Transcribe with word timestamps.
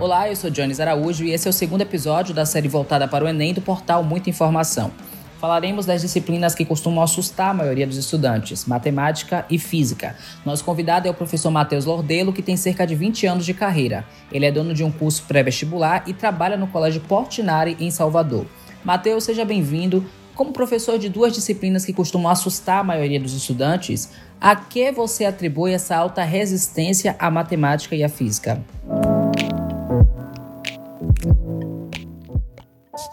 Olá, 0.00 0.30
eu 0.30 0.34
sou 0.34 0.48
Jones 0.48 0.80
Araújo 0.80 1.24
e 1.24 1.30
esse 1.30 1.46
é 1.46 1.50
o 1.50 1.52
segundo 1.52 1.82
episódio 1.82 2.32
da 2.32 2.46
série 2.46 2.68
voltada 2.68 3.06
para 3.06 3.22
o 3.22 3.28
Enem 3.28 3.52
do 3.52 3.60
portal 3.60 4.02
Muita 4.02 4.30
Informação. 4.30 4.90
Falaremos 5.38 5.84
das 5.84 6.00
disciplinas 6.00 6.54
que 6.54 6.64
costumam 6.64 7.04
assustar 7.04 7.50
a 7.50 7.54
maioria 7.54 7.86
dos 7.86 7.98
estudantes, 7.98 8.64
matemática 8.64 9.44
e 9.50 9.58
física. 9.58 10.16
Nosso 10.42 10.64
convidado 10.64 11.06
é 11.06 11.10
o 11.10 11.14
professor 11.14 11.50
Matheus 11.50 11.84
Lordelo, 11.84 12.32
que 12.32 12.40
tem 12.40 12.56
cerca 12.56 12.86
de 12.86 12.94
20 12.94 13.26
anos 13.26 13.44
de 13.44 13.52
carreira. 13.52 14.06
Ele 14.32 14.46
é 14.46 14.50
dono 14.50 14.72
de 14.72 14.82
um 14.82 14.90
curso 14.90 15.24
pré-vestibular 15.28 16.04
e 16.06 16.14
trabalha 16.14 16.56
no 16.56 16.66
Colégio 16.66 17.02
Portinari, 17.02 17.76
em 17.78 17.90
Salvador. 17.90 18.46
Matheus, 18.82 19.24
seja 19.24 19.44
bem-vindo. 19.44 20.02
Como 20.34 20.50
professor 20.50 20.98
de 20.98 21.10
duas 21.10 21.34
disciplinas 21.34 21.84
que 21.84 21.92
costumam 21.92 22.32
assustar 22.32 22.80
a 22.80 22.84
maioria 22.84 23.20
dos 23.20 23.34
estudantes, 23.34 24.10
a 24.40 24.56
que 24.56 24.90
você 24.92 25.26
atribui 25.26 25.74
essa 25.74 25.94
alta 25.94 26.24
resistência 26.24 27.14
à 27.18 27.30
matemática 27.30 27.94
e 27.94 28.02
à 28.02 28.08
física? 28.08 28.64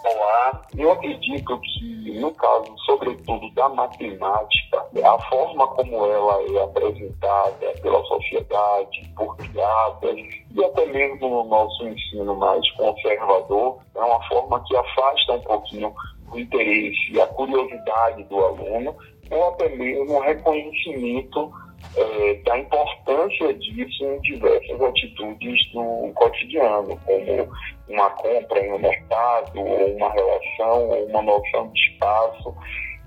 Olá, 0.04 0.62
eu 0.76 0.92
acredito 0.92 1.60
que, 1.60 2.20
no 2.20 2.32
caso, 2.34 2.72
sobretudo 2.86 3.50
da 3.54 3.68
matemática, 3.68 4.86
a 5.04 5.18
forma 5.28 5.66
como 5.68 6.06
ela 6.06 6.40
é 6.42 6.62
apresentada 6.62 7.72
pela 7.82 8.02
sociedade, 8.04 9.12
por 9.16 9.36
criadas, 9.36 10.16
e 10.54 10.64
até 10.64 10.86
mesmo 10.86 11.28
no 11.28 11.44
nosso 11.44 11.86
ensino 11.88 12.36
mais 12.36 12.70
conservador, 12.72 13.78
é 13.96 14.00
uma 14.00 14.22
forma 14.28 14.62
que 14.64 14.76
afasta 14.76 15.32
um 15.32 15.40
pouquinho 15.40 15.92
o 16.30 16.38
interesse 16.38 17.12
e 17.12 17.20
a 17.20 17.26
curiosidade 17.26 18.22
do 18.24 18.38
aluno, 18.38 18.94
ou 19.30 19.48
até 19.48 19.68
mesmo 19.70 20.14
o 20.16 20.20
reconhecimento 20.20 21.52
é, 21.96 22.34
da 22.44 22.58
importância 22.58 23.54
disso 23.54 24.04
em 24.04 24.20
diversas 24.20 24.80
atitudes 24.80 25.72
do 25.72 26.12
cotidiano, 26.14 26.98
como 27.04 27.48
uma 27.88 28.10
compra 28.10 28.60
em 28.60 28.72
um 28.72 28.78
mercado, 28.78 29.60
ou 29.60 29.96
uma 29.96 30.12
relação, 30.12 30.88
ou 30.88 31.06
uma 31.06 31.22
noção 31.22 31.68
de 31.72 31.80
espaço. 31.80 32.54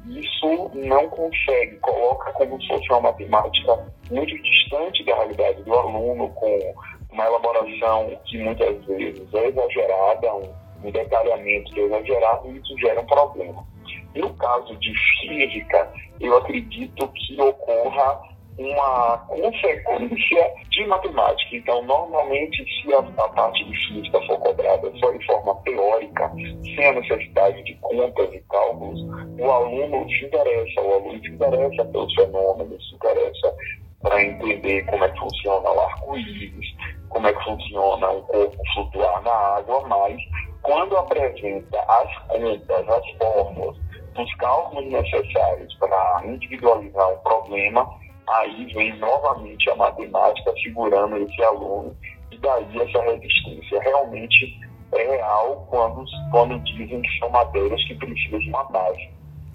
Isso 0.07 0.71
não 0.73 1.07
consegue, 1.09 1.77
coloca 1.77 2.33
como 2.33 2.59
se 2.61 2.67
fosse 2.67 2.89
uma 2.89 3.01
matemática 3.01 3.85
muito 4.09 4.35
distante 4.41 5.03
da 5.05 5.15
realidade 5.15 5.61
do 5.63 5.73
aluno, 5.73 6.29
com 6.29 6.73
uma 7.11 7.25
elaboração 7.25 8.17
que 8.25 8.37
muitas 8.39 8.83
vezes 8.85 9.33
é 9.33 9.47
exagerada, 9.47 10.35
um, 10.83 10.91
detalhamento 10.91 11.71
que 11.71 11.79
é 11.79 11.83
exagerado, 11.83 12.51
e 12.51 12.57
isso 12.57 12.77
gera 12.79 12.99
um 12.99 13.05
problema. 13.05 13.63
No 14.15 14.33
caso 14.33 14.75
de 14.77 14.93
física, 15.19 15.93
eu 16.19 16.35
acredito 16.37 17.07
que 17.09 17.39
ocorra 17.39 18.30
uma 18.57 19.17
consequência 19.27 20.53
de 20.69 20.85
matemática. 20.87 21.55
Então, 21.55 21.83
normalmente, 21.83 22.63
se 22.63 22.93
a, 22.93 22.99
a, 22.99 23.29
parte 23.29 23.63
de 23.63 23.87
física 23.87 24.21
for 24.27 24.37
cobrada 24.39 24.91
só 24.99 25.11
de 25.11 25.25
forma 25.25 25.55
teórica, 25.63 26.31
sem 26.63 26.85
a 26.85 26.93
necessidade 26.93 27.63
de 27.63 27.73
contas 27.75 28.33
e 28.33 28.39
cálculos, 28.49 29.01
o 29.39 29.51
aluno 29.51 30.09
se 30.09 30.25
interessa, 30.25 30.81
o 30.81 30.93
aluno 30.93 31.21
se 31.21 31.29
interessa 31.29 31.85
pelos 31.85 32.13
fenômenos, 32.13 32.89
se 32.89 32.95
interessa 32.95 33.55
para 34.01 34.23
entender 34.23 34.85
como 34.85 35.03
é 35.03 35.09
que 35.09 35.19
funciona 35.19 35.69
o 35.69 35.79
arco-íris, 35.79 36.65
como 37.09 37.27
é 37.27 37.33
que 37.33 37.43
funciona 37.43 38.09
o 38.09 38.21
corpo 38.23 38.57
flutuar 38.73 39.21
na 39.23 39.31
água, 39.31 39.87
mas 39.87 40.17
quando 40.63 40.97
apresenta 40.97 41.79
as 41.87 42.17
contas, 42.27 42.89
as 42.89 43.09
fórmulas, 43.17 43.77
os 44.17 44.35
cálculos 44.35 44.91
necessários 44.91 45.73
para 45.75 46.21
individualizar 46.25 47.13
um 47.13 47.17
problema, 47.17 47.89
aí 48.27 48.65
vem 48.73 48.97
novamente 48.97 49.69
a 49.69 49.75
matemática 49.75 50.53
segurando 50.63 51.17
esse 51.17 51.43
aluno 51.43 51.95
e 52.31 52.37
daí 52.37 52.81
essa 52.81 53.01
resistência 53.01 53.81
realmente 53.81 54.59
é 54.93 55.03
real 55.03 55.65
quando, 55.69 56.05
quando 56.31 56.59
dizem 56.59 57.01
que 57.01 57.19
são 57.19 57.29
matérias 57.29 57.83
que 57.85 57.95
precisam 57.95 58.39
de 58.39 58.49
uma 58.49 58.63
base. 58.65 59.09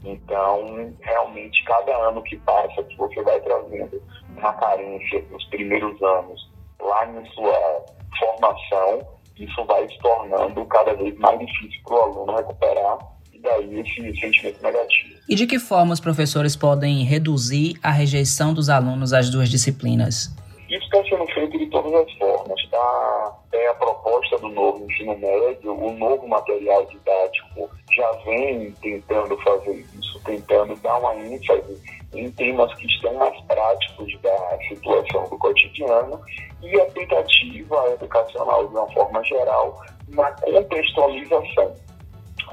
Então, 0.05 0.95
realmente, 1.01 1.65
cada 1.65 1.95
ano 2.09 2.23
que 2.23 2.37
passa, 2.39 2.83
que 2.85 2.97
você 2.97 3.23
vai 3.23 3.41
trazendo 3.41 4.01
uma 4.37 4.53
carência 4.55 5.25
nos 5.31 5.45
primeiros 5.47 6.01
anos 6.03 6.51
lá 6.81 7.07
em 7.07 7.25
sua 7.33 7.85
formação, 8.19 9.07
isso 9.37 9.65
vai 9.65 9.89
se 9.89 9.99
tornando 9.99 10.65
cada 10.67 10.95
vez 10.95 11.17
mais 11.19 11.39
difícil 11.39 11.81
para 11.85 11.95
o 11.95 12.03
aluno 12.03 12.37
recuperar 12.37 13.16
e 13.37 13.39
daí 13.39 13.81
esse 13.81 14.21
sentimento 14.21 14.63
negativo. 14.63 15.15
E 15.29 15.35
de 15.35 15.47
que 15.47 15.59
forma 15.59 15.93
os 15.93 16.01
professores 16.01 16.57
podem 16.57 17.05
reduzir 17.05 17.79
a 17.83 17.91
rejeição 17.91 18.55
dos 18.55 18.69
alunos 18.69 19.13
às 19.13 19.31
duas 19.31 19.49
disciplinas? 19.49 20.35
Isso 20.69 20.85
está 20.85 21.03
sendo 21.05 21.27
feito 21.27 21.59
de 21.59 21.67
todas 21.67 21.93
as 21.95 22.13
formas. 22.15 22.67
Tá? 22.71 23.37
É 23.53 23.69
a 23.69 23.75
proposta 23.75 24.39
do 24.39 24.49
novo 24.49 24.85
ensino 24.85 25.17
médio, 25.19 25.73
o 25.73 25.93
novo 25.93 26.27
material 26.27 26.85
didático 26.87 27.71
já 27.95 28.11
vem 28.25 28.73
tentando 28.83 29.37
fazer 29.39 29.87
isso, 29.99 30.21
tentando 30.25 30.75
dar 30.77 30.99
uma 30.99 31.15
ênfase 31.17 31.81
em 32.15 32.31
temas 32.33 32.73
que 32.75 32.87
estão 32.87 33.15
mais 33.15 33.39
práticos 33.43 34.21
da 34.23 34.59
situação 34.69 35.29
do 35.29 35.39
cotidiano 35.39 36.21
e 36.63 36.81
a 36.81 36.87
tentativa 36.87 37.91
educacional, 37.93 38.67
de 38.67 38.75
uma 38.75 38.91
forma 38.93 39.23
geral, 39.25 39.83
na 40.09 40.31
contextualização. 40.33 41.86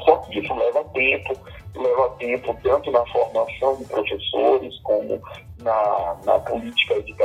Só 0.05 0.17
que 0.17 0.39
isso 0.39 0.53
leva 0.53 0.83
tempo, 0.93 1.33
leva 1.75 2.09
tempo 2.19 2.57
tanto 2.63 2.91
na 2.91 3.05
formação 3.07 3.75
de 3.77 3.85
professores, 3.85 4.79
como 4.83 5.21
na, 5.61 6.17
na 6.25 6.39
política 6.39 7.01
de, 7.01 7.15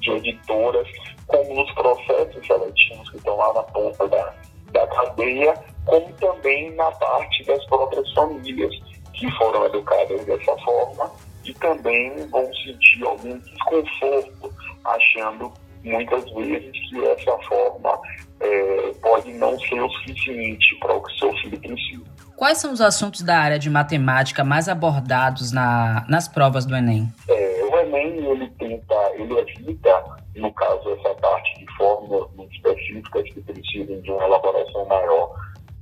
de 0.00 0.10
editoras, 0.10 0.88
como 1.26 1.54
nos 1.54 1.70
processos 1.72 2.46
seletivos 2.46 3.10
que 3.10 3.16
estão 3.16 3.36
lá 3.36 3.52
na 3.54 3.62
ponta 3.64 4.08
da, 4.08 4.34
da 4.72 4.86
cadeia, 4.86 5.54
como 5.86 6.12
também 6.14 6.70
na 6.74 6.90
parte 6.92 7.44
das 7.44 7.64
próprias 7.66 8.12
famílias 8.12 8.74
que 9.12 9.30
foram 9.32 9.64
educadas 9.66 10.24
dessa 10.24 10.56
forma 10.58 11.10
e 11.44 11.52
também 11.54 12.16
vão 12.28 12.44
sentir 12.54 13.04
algum 13.04 13.38
desconforto, 13.38 14.54
achando 14.84 15.52
muitas 15.84 16.24
vezes 16.32 16.72
que 16.88 17.04
essa 17.04 17.38
forma 17.48 18.00
é, 18.40 18.92
pode 19.00 19.32
não 19.32 19.58
ser 19.60 19.80
o 19.80 19.88
suficiente 19.90 20.76
para 20.80 20.94
o 20.94 21.02
que 21.02 21.18
seu 21.18 21.32
filho 21.38 21.58
precisa. 21.60 22.04
Quais 22.36 22.58
são 22.58 22.72
os 22.72 22.80
assuntos 22.80 23.22
da 23.22 23.38
área 23.38 23.58
de 23.58 23.70
matemática 23.70 24.42
mais 24.42 24.68
abordados 24.68 25.52
na, 25.52 26.04
nas 26.08 26.26
provas 26.26 26.66
do 26.66 26.76
Enem? 26.76 27.08
É, 27.28 27.64
o 27.70 27.78
Enem, 27.78 28.26
ele 28.26 28.50
tenta, 28.58 28.94
ele 29.14 29.38
evita, 29.38 30.04
no 30.34 30.52
caso, 30.52 30.90
essa 30.90 31.14
parte 31.14 31.58
de 31.58 31.76
fórmulas 31.76 32.28
específicas 32.50 33.22
que 33.32 33.40
precisam 33.40 34.00
de 34.00 34.10
uma 34.10 34.24
elaboração 34.24 34.84
maior 34.86 35.32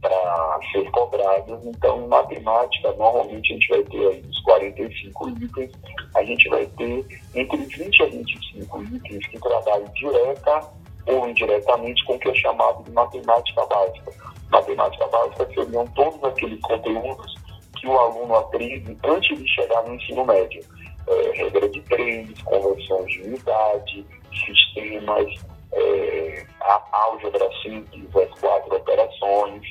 para 0.02 0.60
ser 0.72 0.90
cobradas. 0.90 1.64
Então, 1.64 2.04
em 2.04 2.08
matemática, 2.08 2.92
normalmente 2.92 3.52
a 3.52 3.54
gente 3.54 3.69
vai 3.69 3.82
ter 3.84 4.08
aí 4.08 4.22
os 4.28 4.40
45 4.40 5.28
itens, 5.30 5.72
a 6.14 6.24
gente 6.24 6.48
vai 6.50 6.66
ter 6.66 7.06
entre 7.34 7.56
20 7.56 8.02
a 8.02 8.06
25 8.06 8.82
itens 8.82 9.26
que 9.28 9.38
trabalham 9.38 9.88
direta 9.94 10.81
ou 11.06 11.28
indiretamente 11.28 12.04
com 12.04 12.14
o 12.14 12.18
que 12.18 12.28
é 12.28 12.34
chamado 12.34 12.82
de 12.84 12.90
matemática 12.92 13.64
básica 13.66 14.12
matemática 14.52 15.06
básica 15.06 15.48
seriam 15.54 15.86
todos 15.88 16.22
aqueles 16.22 16.60
conteúdos 16.60 17.34
que 17.80 17.86
o 17.88 17.98
aluno 17.98 18.36
aprende 18.36 18.96
antes 19.04 19.38
de 19.38 19.48
chegar 19.48 19.82
no 19.84 19.94
ensino 19.94 20.24
médio. 20.24 20.62
É, 21.08 21.32
regra 21.34 21.68
de 21.68 21.80
três, 21.82 22.42
conversões 22.42 23.10
de 23.12 23.22
unidade, 23.22 24.06
sistemas, 24.46 25.26
é, 25.72 26.46
álgebra 26.92 27.50
simples, 27.62 28.14
as 28.14 28.40
quatro 28.40 28.76
operações, 28.76 29.62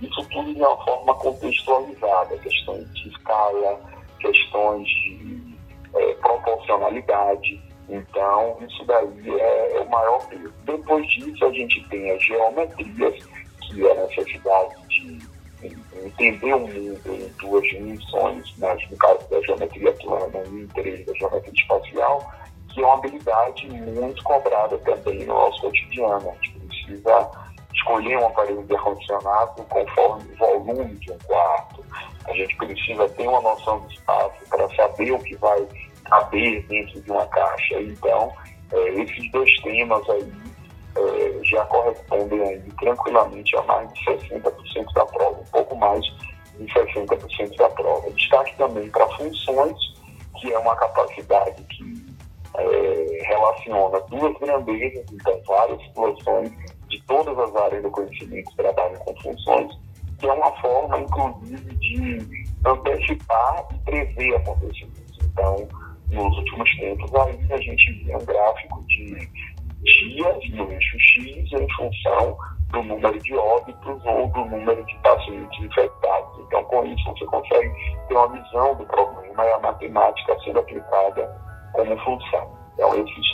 isso 0.00 0.28
tudo 0.30 0.54
de 0.54 0.60
uma 0.60 0.84
forma 0.84 1.14
contextualizada, 1.14 2.38
questões 2.38 2.94
de 2.94 3.08
escala, 3.08 3.80
questões 4.20 4.86
de 4.86 5.56
é, 5.94 6.14
proporcionalidade. 6.14 7.65
Então, 7.88 8.58
isso 8.60 8.84
daí 8.84 9.30
é, 9.30 9.76
é 9.76 9.80
o 9.80 9.88
maior 9.90 10.26
peso. 10.28 10.52
Depois 10.64 11.06
disso, 11.08 11.44
a 11.44 11.52
gente 11.52 11.88
tem 11.88 12.10
as 12.10 12.22
geometrias, 12.22 13.24
que 13.62 13.86
é 13.86 13.92
a 13.92 14.06
necessidade 14.06 14.74
de 14.88 15.18
entender 16.04 16.54
o 16.54 16.60
mundo 16.60 17.00
em 17.06 17.28
duas 17.40 17.62
dimensões, 17.68 18.54
mas 18.58 18.90
no 18.90 18.96
caso 18.96 19.28
da 19.30 19.40
geometria 19.42 19.92
plana 19.92 20.42
e 20.50 20.62
interesse 20.62 21.04
da 21.04 21.14
geometria 21.14 21.52
espacial, 21.52 22.32
que 22.68 22.82
é 22.82 22.86
uma 22.86 22.94
habilidade 22.94 23.68
muito 23.68 24.22
cobrada 24.22 24.76
também 24.78 25.24
no 25.24 25.34
nosso 25.34 25.60
cotidiano. 25.62 26.30
A 26.30 26.44
gente 26.44 26.58
precisa 26.60 27.30
escolher 27.74 28.18
um 28.18 28.26
aparelho 28.26 28.62
de 28.64 28.74
ar-condicionado 28.74 29.62
conforme 29.64 30.32
o 30.32 30.36
volume 30.36 30.94
de 30.96 31.12
um 31.12 31.18
quarto. 31.26 31.84
A 32.26 32.32
gente 32.32 32.56
precisa 32.56 33.08
ter 33.10 33.28
uma 33.28 33.40
noção 33.40 33.80
de 33.86 33.94
espaço 33.94 34.36
para 34.50 34.68
saber 34.74 35.12
o 35.12 35.18
que 35.20 35.36
vai 35.36 35.66
caber 36.08 36.66
dentro 36.66 37.00
de 37.00 37.10
uma 37.10 37.26
caixa. 37.26 37.80
Então, 37.80 38.32
é, 38.72 38.88
esses 39.02 39.30
dois 39.30 39.50
temas 39.62 40.08
aí 40.10 40.32
é, 40.96 41.44
já 41.44 41.64
correspondem 41.66 42.40
aí, 42.42 42.62
tranquilamente 42.80 43.56
a 43.56 43.62
mais 43.62 43.92
de 43.92 44.04
60% 44.04 44.92
da 44.94 45.06
prova, 45.06 45.40
um 45.40 45.50
pouco 45.52 45.76
mais 45.76 46.04
de 46.58 46.66
60% 46.66 47.56
da 47.56 47.68
prova. 47.70 48.10
Destaque 48.12 48.56
também 48.56 48.90
para 48.90 49.06
funções, 49.16 49.76
que 50.40 50.52
é 50.52 50.58
uma 50.58 50.74
capacidade 50.76 51.62
que 51.64 52.16
é, 52.56 53.22
relaciona 53.26 54.00
duas 54.08 54.38
grandezas, 54.38 55.04
então 55.12 55.40
várias 55.46 55.82
situações 55.82 56.50
de 56.88 57.02
todas 57.02 57.38
as 57.38 57.56
áreas 57.56 57.82
do 57.82 57.90
conhecimento 57.90 58.50
que 58.50 58.56
trabalham 58.56 58.98
com 59.00 59.14
funções, 59.20 59.72
que 60.18 60.26
é 60.26 60.32
uma 60.32 60.52
forma, 60.60 60.98
inclusive, 61.00 61.74
de 61.76 62.46
antecipar 62.64 63.66
e 63.74 63.78
prever 63.78 64.36
acontecimentos. 64.36 65.18
Então, 65.24 65.68
nos 66.10 66.36
últimos 66.38 66.76
tempos, 66.76 67.14
aí 67.14 67.46
a 67.50 67.56
gente 67.58 68.04
vê 68.04 68.16
um 68.16 68.24
gráfico 68.24 68.84
de 68.86 69.28
dias 69.82 70.50
no 70.50 70.72
eixo 70.72 70.98
X 70.98 71.52
em 71.52 71.68
função 71.76 72.36
do 72.70 72.82
número 72.82 73.18
de 73.20 73.34
óbitos 73.34 74.04
ou 74.04 74.28
do 74.28 74.44
número 74.46 74.84
de 74.84 74.98
pacientes 74.98 75.64
infectados. 75.64 76.38
Então, 76.46 76.64
com 76.64 76.84
isso, 76.86 77.04
você 77.04 77.24
consegue 77.26 77.72
ter 78.08 78.14
uma 78.14 78.28
visão 78.28 78.74
do 78.74 78.84
problema 78.86 79.44
e 79.44 79.52
a 79.52 79.58
matemática 79.60 80.36
sendo 80.44 80.58
aplicada 80.58 81.40
como 81.72 81.96
função. 81.98 82.56
Então, 82.74 82.94
esses 82.96 83.26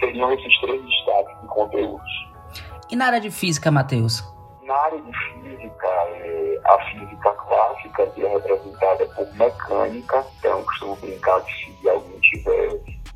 seriam 0.00 0.32
esses 0.32 0.60
três 0.60 0.82
destaques 0.82 1.40
de 1.40 1.46
conteúdos. 1.48 2.26
E 2.90 2.96
na 2.96 3.06
área 3.06 3.20
de 3.20 3.30
física, 3.30 3.70
Matheus? 3.70 4.22
Na 4.62 4.74
área 4.74 5.00
de 5.00 5.12
física, 5.12 5.86
é 5.86 6.60
a 6.64 6.78
física 6.90 7.30
clássica, 7.32 8.06
que 8.08 8.24
é 8.24 8.28
representada 8.28 9.06
por 9.06 9.34
mecânica, 9.34 10.26
então 10.38 10.62
costumo 10.64 10.96
brincar 10.96 11.40
que 11.42 11.52
se 11.64 11.72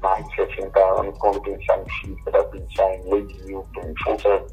mais 0.00 0.26
de 0.28 0.36
60 0.36 0.80
anos, 0.80 1.18
quando 1.18 1.40
pensar 1.42 1.78
em 1.78 1.88
física, 2.00 2.44
pensar 2.44 2.94
em 2.94 3.10
Lewis 3.10 3.44
Newton, 3.46 3.80
em 3.80 4.02
força 4.02 4.44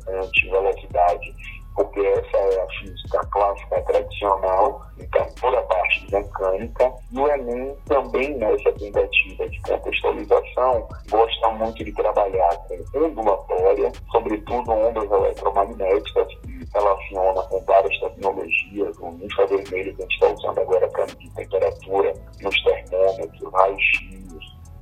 velocidade, 0.49 1.35
porque 1.77 1.99
essa 1.99 2.37
é 2.37 2.63
a 2.63 2.67
física 2.79 3.19
clássica 3.31 3.81
tradicional, 3.83 4.81
então 4.99 5.27
toda 5.39 5.59
a 5.59 5.61
parte 5.61 6.07
de 6.07 6.15
mecânica. 6.15 6.91
E 7.11 7.19
o 7.19 7.27
Enem 7.27 7.77
também 7.85 8.35
nessa 8.35 8.71
tentativa 8.73 9.47
de 9.47 9.61
contextualização 9.61 10.87
gosta 11.09 11.49
muito 11.49 11.83
de 11.83 11.93
trabalhar 11.93 12.57
com 12.67 12.99
ondulatória, 12.99 13.91
sobretudo 14.11 14.71
ondas 14.71 15.11
eletromagnéticas, 15.11 16.27
que 16.27 16.67
relaciona 16.73 17.41
com 17.43 17.63
várias 17.65 17.99
tecnologias, 17.99 18.97
o 18.99 19.09
infravermelho 19.21 19.95
que 19.95 20.01
a 20.01 20.05
gente 20.05 20.13
está 20.13 20.27
usando 20.33 20.59
agora 20.59 20.87
para 20.89 21.05
medir 21.05 21.31
temperatura 21.33 22.13
nos 22.41 22.63
termômetros, 22.63 23.53
raio-x, 23.53 24.16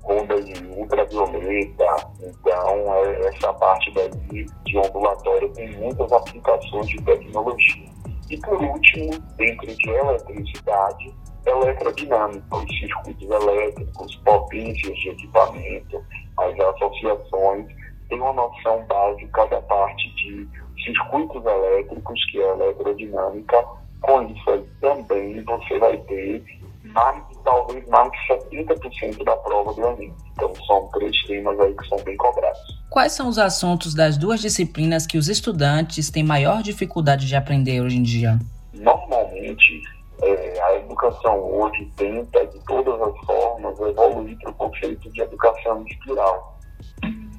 ondas 0.08 0.46
ultravioleta. 0.78 1.96
Então, 2.22 2.96
é, 2.96 3.28
essa 3.28 3.54
parte 3.54 3.92
daí 3.94 4.46
de 4.66 4.78
ondulatória 4.78 5.50
tem 5.50 5.72
muitas 5.78 6.12
aplicações 6.12 6.88
de 6.88 7.02
tecnologia. 7.04 7.90
E 8.30 8.38
por 8.38 8.62
último, 8.62 9.12
dentro 9.38 9.68
de 9.68 9.90
eletricidade, 9.90 11.14
eletrodinâmica, 11.46 12.56
os 12.56 12.80
circuitos 12.80 13.30
elétricos, 13.30 14.16
potências 14.18 14.98
de 14.98 15.10
equipamento, 15.10 16.04
as 16.38 16.60
associações, 16.60 17.68
têm 18.10 18.20
uma 18.20 18.34
noção 18.34 18.84
básica 18.88 19.46
da 19.48 19.62
parte 19.62 20.10
de 20.16 20.48
circuitos 20.84 21.46
elétricos, 21.46 22.26
que 22.32 22.42
é 22.42 22.52
a 22.52 22.56
eletrodinâmica. 22.56 23.66
Com 24.02 24.24
isso 24.24 24.50
aí 24.50 24.66
também 24.82 25.44
você 25.44 25.80
vai 25.80 25.98
ter 25.98 26.44
mais 26.84 27.35
talvez 27.46 27.88
mais 27.88 28.12
de 28.12 28.66
70% 28.66 29.24
da 29.24 29.38
prova 29.38 29.74
do 29.74 29.88
Enem. 29.88 30.14
Então 30.34 30.54
são 30.68 30.90
três 30.90 31.16
temas 31.26 31.58
aí 31.60 31.74
que 31.74 31.88
são 31.88 31.98
bem 32.04 32.18
cobrados. 32.18 32.60
Quais 32.90 33.14
são 33.14 33.30
os 33.30 33.38
assuntos 33.38 33.94
das 33.94 34.18
duas 34.18 34.42
disciplinas 34.42 35.08
que 35.08 35.18
os 35.18 35.30
estudantes 35.30 36.10
têm 36.10 36.24
maior 36.24 36.62
dificuldade 36.62 37.28
de 37.28 37.36
aprender 37.36 37.82
hoje 37.82 37.98
em 37.98 38.04
dia? 38.04 38.38
Normalmente, 38.74 39.82
é, 40.22 40.62
a 40.62 40.76
educação 40.78 41.40
hoje 41.40 41.90
tenta, 41.96 42.46
de 42.48 42.60
todas 42.66 43.02
as 43.02 43.26
formas, 43.26 43.80
evoluir 43.80 44.38
para 44.40 44.52
o 44.52 44.54
conceito 44.56 45.10
de 45.12 45.22
educação 45.22 45.86
espiral. 45.88 46.60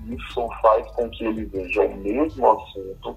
Isso 0.08 0.49
faz 0.62 0.87
com 0.93 1.11
que 1.11 1.25
ele 1.25 1.44
veja 1.47 1.82
o 1.82 1.97
mesmo 1.97 2.50
assunto 2.50 3.17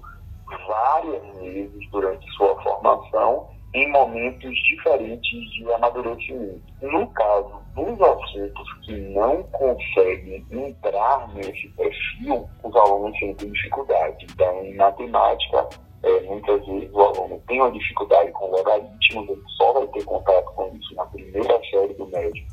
várias 0.66 1.22
vezes 1.38 1.90
durante 1.90 2.28
sua 2.32 2.60
formação 2.62 3.48
em 3.72 3.90
momentos 3.92 4.54
diferentes 4.64 5.50
de 5.52 5.72
amadurecimento. 5.72 6.60
No 6.82 7.06
caso 7.08 7.60
dos 7.74 8.00
assuntos 8.00 8.72
que 8.84 8.92
não 8.92 9.42
conseguem 9.44 10.44
entrar 10.50 11.32
nesse 11.34 11.68
perfil, 11.76 12.48
os 12.64 12.76
alunos 12.76 13.16
sentem 13.18 13.52
dificuldade. 13.52 14.26
Então, 14.32 14.64
em 14.64 14.74
matemática, 14.74 15.68
é, 16.02 16.20
muitas 16.22 16.66
vezes 16.66 16.90
o 16.92 17.00
aluno 17.00 17.42
tem 17.46 17.60
uma 17.60 17.70
dificuldade 17.70 18.32
com 18.32 18.50
logaritmos, 18.50 19.28
ele 19.28 19.42
só 19.56 19.72
vai 19.72 19.86
ter 19.88 20.04
contato 20.04 20.52
com 20.54 20.74
isso 20.74 20.94
na 20.94 21.04
primeira 21.06 21.60
série 21.70 21.94
do 21.94 22.06
médio. 22.08 22.44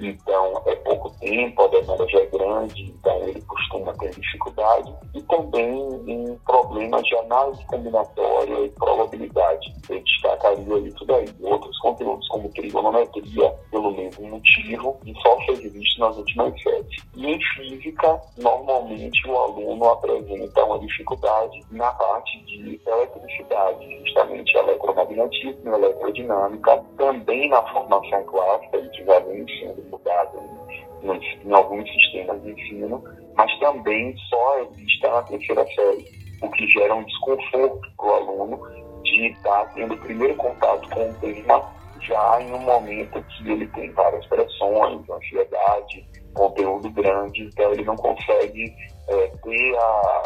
Então, 0.00 0.62
é 0.66 0.76
pouco 0.76 1.10
tempo, 1.18 1.62
a 1.62 1.68
demanda 1.68 2.08
já 2.08 2.20
é 2.20 2.26
grande, 2.26 2.82
então 2.84 3.28
ele 3.28 3.40
costuma 3.42 3.92
ter 3.94 4.10
dificuldade. 4.10 4.94
E 5.14 5.22
também 5.22 6.02
em 6.06 6.38
problemas 6.46 7.02
de 7.02 7.16
análise 7.16 7.64
combinatória 7.66 8.64
e 8.64 8.68
probabilidade. 8.70 9.74
Eu 9.88 10.00
destacaria 10.00 10.92
tudo 10.94 11.14
aí. 11.14 11.26
Outros 11.42 11.78
conteúdos, 11.80 12.28
como 12.28 12.48
trigonometria, 12.50 13.50
pelo 13.70 13.90
mesmo 13.90 14.28
motivo, 14.28 14.96
e 15.04 15.14
só 15.20 15.36
foi 15.46 15.56
visto 15.56 16.00
nas 16.00 16.16
últimas 16.16 16.62
séries. 16.62 17.02
E 17.16 17.26
em 17.26 17.40
física, 17.56 18.20
normalmente 18.36 19.28
o 19.28 19.36
aluno 19.36 19.84
apresenta 19.88 20.64
uma 20.64 20.78
dificuldade 20.78 21.60
na 21.72 21.90
parte 21.92 22.38
de 22.44 22.80
eletricidade, 22.86 24.04
justamente 24.04 24.56
eletromagnetismo, 24.56 25.74
eletrodinâmica, 25.74 26.84
também 26.96 27.48
na 27.48 27.62
formação 27.72 28.22
clássica, 28.24 28.80
que 28.80 29.04
já 29.04 29.18
vem 29.20 29.46
sendo 29.58 29.87
mudada 29.88 30.38
em, 31.02 31.48
em 31.48 31.52
alguns 31.52 31.90
sistemas 31.90 32.42
de 32.42 32.50
ensino, 32.52 33.02
mas 33.36 33.58
também 33.58 34.14
só 34.28 34.64
vista 34.76 35.10
na 35.10 35.22
terceira 35.22 35.66
série, 35.66 36.04
o 36.42 36.50
que 36.50 36.66
gera 36.68 36.94
um 36.94 37.04
desconforto 37.04 37.80
para 37.96 38.06
o 38.06 38.14
aluno 38.14 39.02
de 39.02 39.28
estar 39.28 39.72
tendo 39.74 39.94
o 39.94 39.98
primeiro 39.98 40.34
contato 40.36 40.88
com 40.90 41.10
o 41.10 41.14
tema 41.14 41.78
já 42.00 42.40
em 42.40 42.52
um 42.52 42.60
momento 42.60 43.22
que 43.22 43.50
ele 43.50 43.66
tem 43.68 43.90
várias 43.92 44.24
pressões, 44.26 45.08
ansiedade, 45.10 46.06
conteúdo 46.34 46.90
grande, 46.90 47.44
então 47.44 47.72
ele 47.72 47.84
não 47.84 47.96
consegue 47.96 48.72
é, 49.08 49.26
ter 49.42 49.76
a 49.76 50.22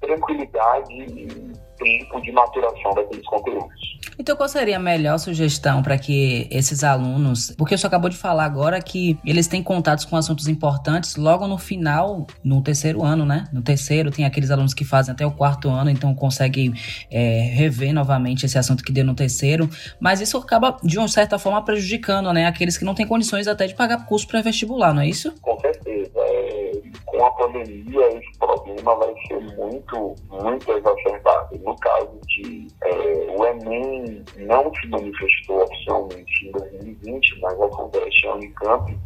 tranquilidade 0.00 0.94
e 0.94 1.52
tempo 1.80 2.20
de 2.20 2.30
maturação 2.32 2.94
daqueles 2.94 3.26
conteúdos. 3.26 3.98
Então, 4.18 4.36
qual 4.36 4.48
seria 4.48 4.76
a 4.76 4.80
melhor 4.80 5.18
sugestão 5.18 5.82
para 5.82 5.98
que 5.98 6.46
esses 6.50 6.84
alunos, 6.84 7.54
porque 7.56 7.76
você 7.76 7.86
acabou 7.86 8.10
de 8.10 8.16
falar 8.16 8.44
agora 8.44 8.80
que 8.80 9.18
eles 9.24 9.46
têm 9.46 9.62
contatos 9.62 10.04
com 10.04 10.16
assuntos 10.16 10.46
importantes 10.46 11.16
logo 11.16 11.46
no 11.46 11.56
final, 11.56 12.26
no 12.44 12.62
terceiro 12.62 13.02
ano, 13.02 13.24
né? 13.24 13.46
No 13.52 13.62
terceiro, 13.62 14.10
tem 14.10 14.24
aqueles 14.24 14.50
alunos 14.50 14.74
que 14.74 14.84
fazem 14.84 15.12
até 15.12 15.26
o 15.26 15.30
quarto 15.30 15.70
ano, 15.70 15.90
então 15.90 16.14
conseguem 16.14 16.74
é, 17.10 17.50
rever 17.54 17.94
novamente 17.94 18.44
esse 18.44 18.58
assunto 18.58 18.84
que 18.84 18.92
deu 18.92 19.04
no 19.04 19.14
terceiro, 19.14 19.68
mas 19.98 20.20
isso 20.20 20.36
acaba, 20.36 20.76
de 20.82 20.98
uma 20.98 21.08
certa 21.08 21.38
forma, 21.38 21.64
prejudicando, 21.64 22.32
né? 22.32 22.46
Aqueles 22.46 22.76
que 22.76 22.84
não 22.84 22.94
têm 22.94 23.06
condições 23.06 23.48
até 23.48 23.66
de 23.66 23.74
pagar 23.74 24.04
curso 24.06 24.28
pré-vestibular, 24.28 24.92
não 24.92 25.02
é 25.02 25.08
isso? 25.08 25.34
Com 25.40 25.58
certeza. 25.60 26.10
É, 26.16 26.72
com 27.06 27.24
a 27.24 27.30
pandemia, 27.32 28.08
esse 28.18 28.38
problema 28.38 28.94
vai 28.96 29.14
ser 29.26 29.40
muito, 29.56 30.14
muito 30.30 30.72
exacerbado. 30.72 31.58
No 31.70 31.76
caso 31.76 32.20
de 32.26 32.66
é, 32.82 33.26
o 33.30 33.46
Enem 33.46 34.24
não 34.38 34.74
se 34.74 34.88
manifestou 34.88 35.62
oficialmente 35.62 36.48
em 36.48 36.50
2020, 36.50 37.40
mas 37.42 37.60
a 37.60 37.68
FUVEST 37.68 38.24
e 38.24 38.26
a 38.26 38.34
Unicamp 38.34 38.98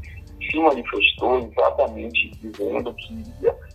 se 0.50 0.58
manifestou 0.58 1.40
exatamente 1.40 2.30
dizendo 2.40 2.94
que 2.94 3.22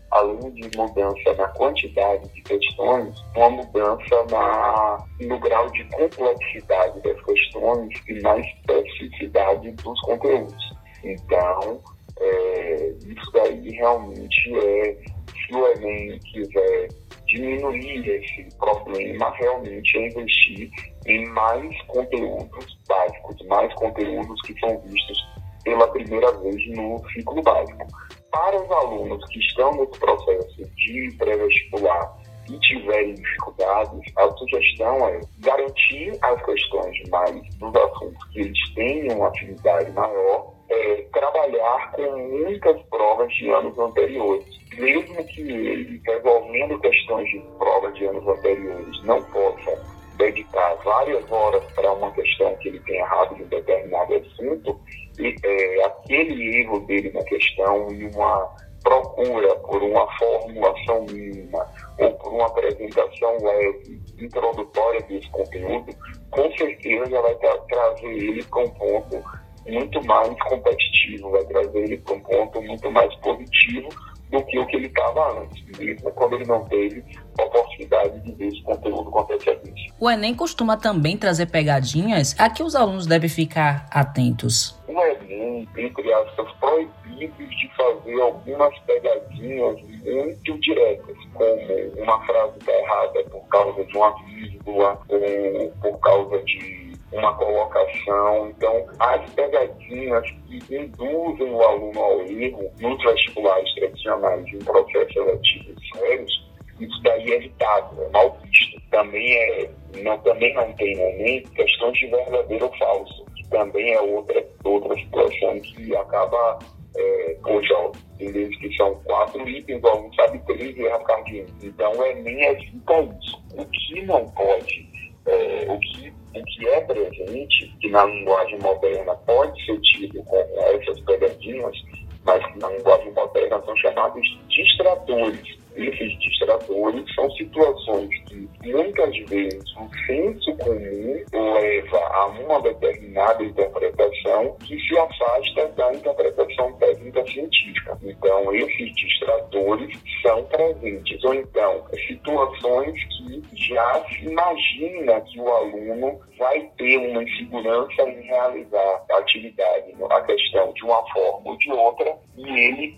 além 0.09 0.51
de 0.53 0.75
mudança 0.75 1.33
na 1.37 1.47
quantidade 1.49 2.33
de 2.33 2.41
questões, 2.41 3.13
uma 3.35 3.51
mudança 3.51 4.25
na, 4.31 5.05
no 5.21 5.39
grau 5.39 5.69
de 5.69 5.83
complexidade 5.89 6.99
das 7.01 7.23
questões 7.25 7.93
e 8.07 8.13
na 8.23 8.39
especificidade 8.39 9.71
dos 9.71 10.01
conteúdos. 10.01 10.73
Então, 11.03 11.79
é, 12.19 12.95
isso 13.05 13.31
daí 13.33 13.69
realmente 13.69 14.57
é, 14.57 14.97
se 15.29 15.53
o 15.53 15.67
Enem 15.73 16.17
quiser 16.33 16.89
diminuir 17.29 18.07
esse 18.07 18.57
problema, 18.57 19.31
realmente 19.35 19.97
é 19.97 20.07
investir 20.07 20.69
em 21.05 21.25
mais 21.29 21.81
conteúdos 21.83 22.77
básicos, 22.87 23.47
mais 23.47 23.73
conteúdos 23.75 24.41
que 24.41 24.59
são 24.59 24.79
vistos 24.81 25.19
pela 25.63 25.87
primeira 25.89 26.31
vez 26.39 26.67
no 26.75 27.01
ciclo 27.09 27.41
básico. 27.41 27.87
Para 28.31 28.61
os 28.61 28.71
alunos 28.71 29.23
que 29.29 29.39
estão 29.39 29.71
nesse 29.73 29.99
processo 29.99 30.63
de 30.75 31.15
pré-vestibular 31.17 32.17
e 32.49 32.59
tiverem 32.59 33.13
dificuldades, 33.13 34.01
a 34.17 34.31
sugestão 34.31 35.07
é 35.07 35.21
garantir 35.39 36.17
as 36.21 36.43
questões 36.43 37.09
mais 37.09 37.55
dos 37.55 37.75
assuntos 37.75 38.23
que 38.31 38.39
eles 38.39 38.73
tenham 38.73 39.17
uma 39.17 39.29
afinidade 39.29 39.91
maior 39.91 40.58
é, 40.69 41.05
trabalhar 41.11 41.91
com 41.93 42.17
muitas 42.17 42.81
provas 42.83 43.33
de 43.33 43.49
anos 43.49 43.77
anteriores. 43.77 44.45
Mesmo 44.77 45.23
que 45.25 45.41
ele, 45.41 46.01
resolvendo 46.05 46.79
questões 46.79 47.29
de 47.29 47.39
provas 47.57 47.93
de 47.95 48.05
anos 48.05 48.27
anteriores, 48.27 49.03
não 49.03 49.21
possa 49.23 49.99
dedicar 50.17 50.75
várias 50.83 51.31
horas 51.31 51.63
para 51.73 51.91
uma 51.93 52.11
questão 52.11 52.55
que 52.57 52.69
ele 52.69 52.79
tem 52.81 52.97
errado 52.97 53.37
em 53.37 53.43
um 53.43 53.47
determinado 53.47 54.15
assunto, 54.15 54.79
e, 55.17 55.35
é, 55.43 55.85
aquele 55.85 56.61
erro 56.61 56.79
dele 56.81 57.11
na 57.11 57.23
questão 57.23 57.91
e 57.91 58.05
uma 58.07 58.55
procura 58.83 59.55
por 59.55 59.81
uma 59.81 60.07
formulação 60.17 61.05
mínima 61.05 61.65
ou 61.97 62.11
por 62.13 62.33
uma 62.33 62.47
apresentação 62.47 63.37
leve, 63.41 64.01
introdutória 64.19 65.01
desse 65.01 65.29
conteúdo, 65.31 65.93
com 66.31 66.51
certeza 66.57 67.09
já 67.09 67.21
vai 67.21 67.35
tra 67.35 67.57
trazer 67.57 68.07
ele 68.07 68.43
para 68.45 68.63
um 68.63 68.69
ponto 68.69 69.23
muito 69.67 70.03
mais 70.05 70.29
competitivo, 70.43 71.31
vai 71.31 71.43
trazer 71.45 71.79
ele 71.79 71.97
para 71.97 72.15
um 72.15 72.19
ponto 72.21 72.61
muito 72.61 72.91
mais 72.91 73.13
positivo 73.15 73.89
do 74.31 74.43
que 74.43 74.59
o 74.59 74.65
que 74.67 74.75
ele 74.75 74.87
estava 74.87 75.41
antes, 75.41 75.77
mesmo 75.77 76.11
quando 76.11 76.35
ele 76.35 76.45
não 76.45 76.63
teve 76.65 77.03
a 77.39 77.43
oportunidade 77.43 78.19
de 78.21 78.31
ver 78.33 78.47
esse 78.47 78.61
conteúdo 78.61 79.09
com 79.09 79.21
antecedência. 79.21 79.91
O 79.99 80.09
Enem 80.09 80.35
costuma 80.35 80.77
também 80.77 81.17
trazer 81.17 81.47
pegadinhas 81.47 82.35
a 82.37 82.49
que 82.49 82.61
os 82.61 82.75
alunos 82.75 83.07
devem 83.07 83.29
ficar 83.29 83.87
atentos. 83.91 84.79
O 84.87 85.01
Enem, 85.01 85.67
entre 85.77 86.13
aspas, 86.13 86.51
proibidos 86.59 87.49
de 87.49 87.71
fazer 87.75 88.21
algumas 88.21 88.77
pegadinhas 88.79 89.81
muito 89.81 90.59
diretas, 90.59 91.17
como 91.33 92.03
uma 92.03 92.25
frase 92.25 92.53
está 92.59 92.71
errada 92.71 93.23
por 93.31 93.47
causa 93.47 93.83
de 93.83 93.97
uma 93.97 94.15
vírgula 94.25 94.99
ou 95.09 95.71
por 95.81 95.99
causa 95.99 96.37
de 96.43 96.78
uma 97.11 97.33
colocação. 97.35 98.49
Então, 98.49 98.85
as 98.99 99.29
pegadinhas 99.31 100.29
que 100.47 100.75
induzem 100.75 101.51
o 101.51 101.61
aluno 101.61 101.99
ao 101.99 102.21
erro 102.21 102.71
nos 102.79 103.03
vestibulares 103.03 103.73
tradicionais 103.75 104.45
de 104.45 104.57
um 104.57 104.59
processo 104.59 105.13
seletivo 105.13 105.75
sérios, 105.95 106.49
isso 106.79 107.03
daí 107.03 107.31
é 107.31 107.35
evitado, 107.35 108.01
é 108.03 108.09
mal 108.09 108.37
visto. 108.43 108.79
Também, 108.89 109.33
é, 109.35 109.69
não, 110.01 110.17
também 110.19 110.53
não 110.53 110.71
tem 110.73 110.95
no 110.95 111.03
Enem 111.03 111.43
questões 111.55 111.97
de 111.97 112.07
verdadeiro 112.07 112.65
ou 112.65 112.77
falso, 112.77 113.25
que 113.35 113.47
também 113.49 113.93
é 113.93 114.01
outra, 114.01 114.45
outra 114.63 114.95
situação 114.95 115.59
que 115.59 115.95
acaba 115.95 116.59
é, 116.95 117.37
hoje, 117.45 117.73
ó, 117.73 117.91
entendeu? 118.19 118.49
que 118.49 118.75
são 118.75 118.95
quatro 119.03 119.47
itens, 119.47 119.81
o 119.83 119.87
aluno 119.87 120.15
sabe 120.15 120.39
três 120.45 120.75
e 120.77 120.85
erra 120.85 120.99
cardíaco. 121.03 121.51
Então, 121.61 121.91
o 121.91 122.05
Enem 122.05 122.43
evita 122.45 123.01
isso. 123.21 123.43
O 123.57 123.65
que 123.65 124.01
não 124.03 124.25
pode, 124.29 124.89
é, 125.25 125.65
o 125.69 125.79
que 125.79 126.13
o 126.35 126.43
que 126.43 126.67
é 126.67 126.81
presente, 126.81 127.75
que 127.81 127.89
na 127.89 128.05
linguagem 128.05 128.59
moderna 128.59 129.15
pode 129.25 129.65
ser 129.65 129.79
tido 129.81 130.23
como 130.23 130.59
essas 130.59 130.99
pegadinhas, 131.01 131.75
mas 132.23 132.45
que 132.45 132.59
na 132.59 132.69
linguagem 132.69 133.11
moderna 133.13 133.61
são 133.65 133.75
chamados 133.77 134.39
distratores. 134.47 135.59
Esses 135.75 136.19
distratores 136.19 137.05
são 137.15 137.29
situações 137.31 138.09
que 138.27 138.49
muitas 138.71 139.17
vezes 139.29 139.63
o 139.77 139.89
senso 140.05 140.55
comum 140.57 141.23
leva 141.31 141.97
a 141.97 142.25
uma 142.27 142.61
determinada 142.61 143.43
interpretação 143.43 144.57
que 144.65 144.79
se 144.79 144.97
afasta 144.97 145.67
da 145.75 145.93
interpretação 145.93 146.73
técnica 146.73 147.25
científica. 147.27 147.97
Então, 148.03 148.53
esses 148.53 148.95
distratores 148.95 149.97
são 150.21 150.43
presentes. 150.45 151.23
Ou 151.23 151.33
então, 151.33 151.85
situações 152.07 152.99
que 153.03 153.41
já 153.53 154.05
se 154.09 154.25
imagina 154.25 155.21
que 155.21 155.39
o 155.39 155.47
aluno 155.47 156.19
vai 156.37 156.61
ter 156.77 156.97
uma 156.97 157.23
insegurança 157.23 158.01
em 158.03 158.21
realizar 158.21 159.05
a 159.11 159.17
atividade, 159.17 159.93
a 160.09 160.21
questão 160.21 160.73
de 160.73 160.83
uma 160.83 161.03
forma 161.13 161.51
ou 161.51 161.57
de 161.57 161.71
outra, 161.71 162.17
e 162.37 162.49
ele, 162.49 162.97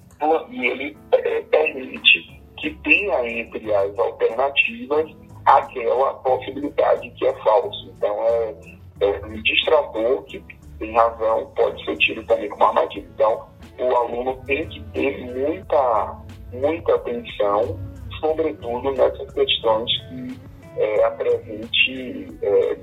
e 0.50 0.66
ele 0.68 0.98
é, 1.12 1.42
permite 1.42 2.41
que 2.62 2.70
tenha 2.84 3.28
entre 3.28 3.74
as 3.74 3.98
alternativas 3.98 5.12
aquela 5.46 6.14
possibilidade 6.16 7.10
que 7.12 7.26
é 7.26 7.34
falso. 7.44 7.92
Então, 7.98 8.16
é, 8.24 8.56
é 9.02 9.26
um 9.26 9.42
distrator 9.42 10.24
que 10.26 10.44
tem 10.78 10.94
razão, 10.94 11.52
pode 11.56 11.84
ser 11.84 11.98
tido 11.98 12.24
também 12.26 12.50
como 12.50 12.66
armadilha. 12.66 13.08
Então, 13.16 13.48
o 13.80 13.96
aluno 13.96 14.40
tem 14.46 14.68
que 14.70 14.82
ter 14.94 15.26
muita, 15.26 16.22
muita 16.54 16.96
atenção, 16.96 17.80
sobretudo 18.20 18.92
nessas 18.92 19.34
questões 19.34 19.92
que 20.10 20.40
é, 20.78 21.04
apresente 21.04 22.28
é, 22.44 22.78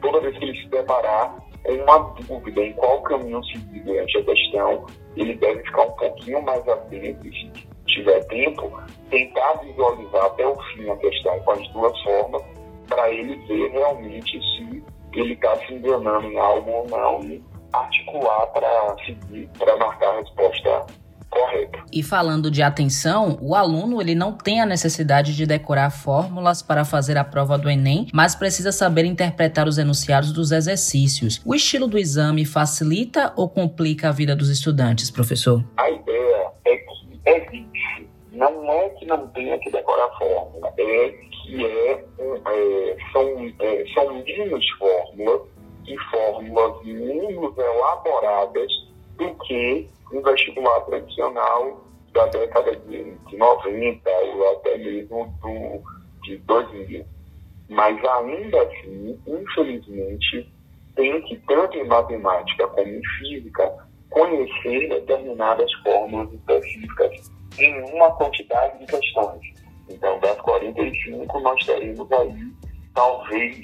toda 0.00 0.20
vez 0.20 0.36
que 0.38 0.44
ele 0.44 0.62
se 0.62 0.68
deparar 0.68 1.36
com 1.62 1.72
uma 1.72 1.98
dúvida 2.26 2.62
em 2.62 2.72
qual 2.72 3.02
caminho 3.02 3.44
seguir 3.44 3.80
durante 3.80 4.18
a 4.18 4.24
questão, 4.24 4.86
ele 5.16 5.34
deve 5.34 5.62
ficar 5.62 5.82
um 5.82 5.92
pouquinho 5.92 6.42
mais 6.42 6.66
atento 6.66 7.28
tiver 7.90 8.20
tempo, 8.26 8.80
tentar 9.10 9.54
visualizar 9.64 10.26
até 10.26 10.46
o 10.46 10.56
fim 10.74 10.88
a 10.90 10.96
questão 10.96 11.38
com 11.40 11.52
as 11.52 11.68
duas 11.68 12.02
formas, 12.02 12.42
para 12.88 13.10
ele 13.10 13.36
ver 13.46 13.70
realmente 13.70 14.40
se 14.40 14.82
ele 15.12 15.34
está 15.34 15.56
se 15.56 15.74
enganando 15.74 16.26
em 16.26 16.38
algo 16.38 16.70
ou 16.70 16.88
não 16.88 17.20
e 17.22 17.42
articular 17.72 18.46
para 18.48 18.96
seguir, 19.04 19.48
para 19.58 19.76
marcar 19.76 20.10
a 20.10 20.20
resposta 20.20 20.86
correta. 21.30 21.78
E 21.92 22.02
falando 22.02 22.50
de 22.50 22.62
atenção, 22.62 23.38
o 23.40 23.54
aluno 23.54 24.00
ele 24.00 24.14
não 24.14 24.32
tem 24.32 24.60
a 24.60 24.66
necessidade 24.66 25.34
de 25.34 25.46
decorar 25.46 25.90
fórmulas 25.90 26.60
para 26.60 26.84
fazer 26.84 27.16
a 27.16 27.24
prova 27.24 27.56
do 27.56 27.70
Enem, 27.70 28.08
mas 28.12 28.34
precisa 28.34 28.72
saber 28.72 29.04
interpretar 29.04 29.68
os 29.68 29.78
enunciados 29.78 30.32
dos 30.32 30.50
exercícios. 30.50 31.40
O 31.44 31.54
estilo 31.54 31.86
do 31.86 31.98
exame 31.98 32.44
facilita 32.44 33.32
ou 33.36 33.48
complica 33.48 34.08
a 34.08 34.12
vida 34.12 34.34
dos 34.34 34.50
estudantes, 34.50 35.10
professor? 35.10 35.64
A 35.76 35.90
que 37.30 37.56
evite. 37.56 38.08
Não 38.32 38.70
é 38.70 38.88
que 38.90 39.06
não 39.06 39.26
tenha 39.28 39.58
que 39.58 39.70
decorar 39.70 40.08
fórmula, 40.16 40.72
é 40.78 41.08
que 41.08 41.66
é, 41.66 41.92
é 41.92 42.96
são, 43.12 43.52
é, 43.58 43.84
são 43.92 44.22
menos 44.22 44.68
fórmulas 44.78 45.48
e 45.86 45.98
fórmulas 46.10 46.84
menos 46.84 47.58
elaboradas 47.58 48.70
do 49.16 49.34
que 49.44 49.88
um 50.12 50.22
vestibular 50.22 50.80
tradicional 50.82 51.80
da 52.12 52.26
década 52.26 52.76
de, 52.76 53.14
de 53.14 53.36
90 53.36 54.10
ou 54.10 54.50
até 54.52 54.78
mesmo 54.78 55.34
do, 55.42 55.82
de 56.22 56.36
2000. 56.38 57.04
Mas 57.68 58.04
ainda 58.04 58.62
assim, 58.62 59.18
infelizmente, 59.26 60.52
tem 60.94 61.20
que, 61.22 61.36
tanto 61.46 61.76
em 61.76 61.86
matemática 61.86 62.66
como 62.68 62.88
em 62.88 63.02
física, 63.18 63.89
conhecer 64.10 64.88
determinadas 64.88 65.72
fórmulas 65.82 66.32
específicas 66.32 67.30
em 67.58 67.82
uma 67.92 68.10
quantidade 68.12 68.78
de 68.78 68.86
questões. 68.86 69.40
Então, 69.88 70.18
das 70.20 70.40
45, 70.40 71.40
nós 71.40 71.66
teremos 71.66 72.12
aí, 72.12 72.52
talvez, 72.94 73.60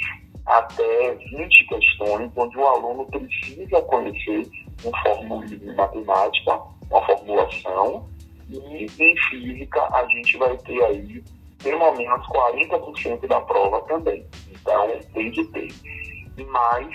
até 0.47 1.15
20 1.15 1.67
questões 1.67 2.31
onde 2.37 2.57
o 2.57 2.67
aluno 2.67 3.07
precisa 3.07 3.81
conhecer 3.83 4.49
um 4.85 4.91
formulismo 5.03 5.71
em 5.71 5.75
matemática, 5.75 6.61
uma 6.91 7.07
formulação, 7.07 8.09
e 8.49 8.87
em 8.87 9.17
física 9.29 9.83
a 9.93 10.07
gente 10.07 10.37
vai 10.37 10.57
ter 10.59 10.83
aí 10.85 11.25
pelo 11.63 11.93
menos 11.97 12.27
40% 12.29 13.27
da 13.27 13.41
prova 13.41 13.81
também. 13.83 14.25
Então 14.51 14.89
tem 15.13 15.31
que 15.31 15.45
ter. 15.47 15.69
Mas, 16.49 16.89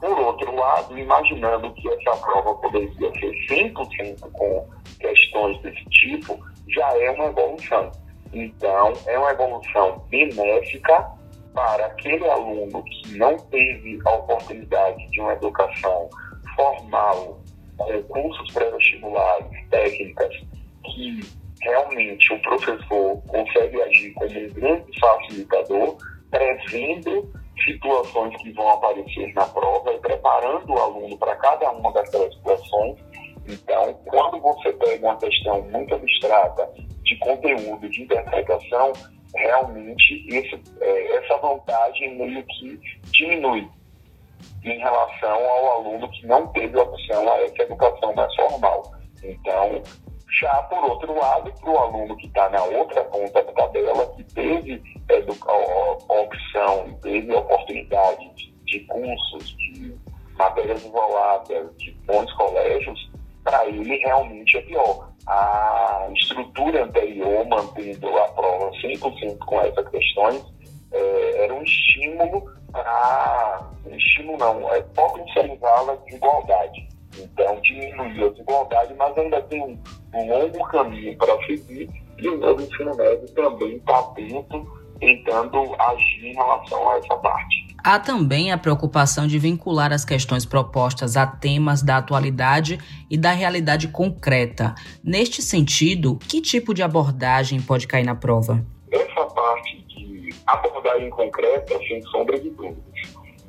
por 0.00 0.18
outro 0.18 0.54
lado, 0.56 0.98
imaginando 0.98 1.72
que 1.74 1.88
essa 1.88 2.16
prova 2.16 2.54
poderia 2.54 3.12
ser 3.12 3.32
100% 3.48 4.32
com 4.32 4.66
questões 4.98 5.60
desse 5.60 5.84
tipo, 5.90 6.38
já 6.68 6.88
é 6.96 7.10
uma 7.10 7.26
evolução. 7.26 7.92
Então, 8.32 8.92
é 9.06 9.18
uma 9.18 9.30
evolução 9.30 10.02
benéfica 10.08 11.06
para 11.52 11.86
aquele 11.86 12.26
aluno 12.28 12.82
que 12.84 13.18
não 13.18 13.36
teve 13.36 13.98
a 14.06 14.10
oportunidade 14.14 15.10
de 15.10 15.20
uma 15.20 15.32
educação 15.34 16.08
formal, 16.56 17.40
com 17.76 18.02
cursos 18.04 18.52
pré-vestibulares, 18.52 19.68
técnicas, 19.70 20.34
que 20.84 21.20
realmente 21.60 22.32
o 22.32 22.42
professor 22.42 23.22
consegue 23.26 23.82
agir 23.82 24.12
como 24.14 24.30
um 24.30 24.48
grande 24.48 25.00
facilitador, 25.00 25.96
prevendo 26.30 27.39
situações 27.72 28.36
que 28.42 28.52
vão 28.52 28.68
aparecer 28.70 29.32
na 29.34 29.46
prova 29.46 29.92
e 29.92 29.98
preparando 29.98 30.72
o 30.72 30.78
aluno 30.78 31.16
para 31.18 31.36
cada 31.36 31.70
uma 31.70 31.92
daquelas 31.92 32.34
situações. 32.34 32.98
Então, 33.46 33.94
quando 34.06 34.40
você 34.40 34.72
pega 34.72 35.06
uma 35.06 35.16
questão 35.16 35.62
muito 35.62 35.94
abstrata 35.94 36.70
de 37.04 37.18
conteúdo, 37.18 37.88
de 37.88 38.02
interpretação, 38.02 38.92
realmente 39.34 40.26
esse, 40.28 40.60
é, 40.80 41.16
essa 41.16 41.36
vantagem 41.38 42.16
meio 42.16 42.44
que 42.44 42.80
diminui 43.12 43.68
em 44.64 44.78
relação 44.78 45.48
ao 45.48 45.78
aluno 45.78 46.10
que 46.10 46.26
não 46.26 46.46
teve 46.48 46.78
opção 46.78 47.32
a 47.32 47.40
essa 47.42 47.62
educação 47.62 48.14
mais 48.14 48.34
formal. 48.34 48.92
Então, 49.22 49.82
já 50.38 50.62
por 50.64 50.84
outro 50.84 51.14
lado, 51.18 51.52
para 51.60 51.70
o 51.70 51.78
aluno 51.78 52.16
que 52.16 52.26
está 52.26 52.48
na 52.50 52.62
outra 52.62 53.02
ponta 53.04 53.42
da 53.42 53.52
tabela, 53.52 54.06
que 54.14 54.24
teve 54.34 54.82
opção, 56.08 56.98
teve 57.02 57.34
oportunidade 57.34 58.28
de, 58.34 58.52
de 58.64 58.80
cursos, 58.80 59.56
de 59.56 59.94
matérias 60.36 60.84
isoladas, 60.84 61.76
de 61.76 61.90
bons 62.06 62.32
colégios, 62.34 63.10
para 63.44 63.66
ele 63.66 63.96
realmente 63.98 64.56
é 64.56 64.62
pior. 64.62 65.10
A 65.26 66.08
estrutura 66.14 66.84
anterior, 66.84 67.46
mantendo 67.46 68.08
a 68.18 68.28
prova 68.28 68.70
100% 68.72 69.38
com 69.38 69.60
essas 69.60 69.88
questões, 69.88 70.44
é, 70.92 71.44
era 71.44 71.54
um 71.54 71.62
estímulo 71.62 72.50
para. 72.72 73.70
Um 73.86 73.94
estímulo 73.94 74.38
não, 74.38 74.74
é 74.74 74.80
potencializá-la 74.82 75.96
de 76.06 76.14
igualdade. 76.16 76.88
Então, 77.22 77.60
diminuiu 77.62 78.26
a 78.26 78.30
desigualdade, 78.30 78.94
mas 78.94 79.16
ainda 79.18 79.42
tem 79.42 79.62
um, 79.62 79.78
um 80.14 80.28
longo 80.28 80.64
caminho 80.68 81.16
para 81.16 81.36
seguir 81.46 81.88
e 82.18 82.28
o 82.28 82.38
novo 82.38 82.60
ensino 82.60 82.94
médio 82.96 83.26
também 83.34 83.76
está 83.76 83.98
atento, 83.98 84.80
tentando 84.98 85.74
agir 85.80 86.26
em 86.26 86.34
relação 86.34 86.90
a 86.90 86.98
essa 86.98 87.16
parte. 87.16 87.70
Há 87.82 87.98
também 87.98 88.52
a 88.52 88.58
preocupação 88.58 89.26
de 89.26 89.38
vincular 89.38 89.90
as 89.90 90.04
questões 90.04 90.44
propostas 90.44 91.16
a 91.16 91.26
temas 91.26 91.82
da 91.82 91.96
atualidade 91.96 92.78
e 93.08 93.16
da 93.16 93.30
realidade 93.30 93.88
concreta. 93.88 94.74
Neste 95.02 95.40
sentido, 95.40 96.18
que 96.28 96.42
tipo 96.42 96.74
de 96.74 96.82
abordagem 96.82 97.60
pode 97.62 97.86
cair 97.86 98.04
na 98.04 98.14
prova? 98.14 98.62
Essa 98.92 99.24
parte 99.24 99.78
de 99.88 100.28
abordagem 100.46 101.08
concreta, 101.08 101.78
sem 101.88 102.02
sombra 102.02 102.38
de 102.38 102.50
dúvidas. 102.50 102.84